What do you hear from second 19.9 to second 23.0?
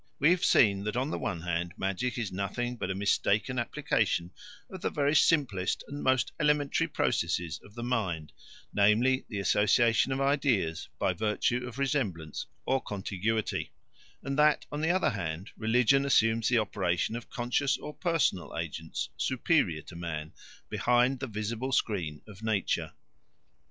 man, behind the visible screen of nature.